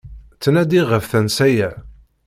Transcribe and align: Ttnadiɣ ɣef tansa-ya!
Ttnadiɣ 0.35 0.85
ɣef 0.91 1.05
tansa-ya! 1.11 1.69